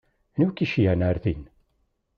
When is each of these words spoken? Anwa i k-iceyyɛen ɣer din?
Anwa 0.35 0.51
i 0.51 0.53
k-iceyyɛen 0.55 1.05
ɣer 1.07 1.17
din? 1.23 1.43